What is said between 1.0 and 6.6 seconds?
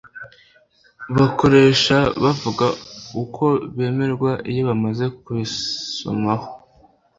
bakoresha bavuga uko bamererwa iyo bamaze kubisomaho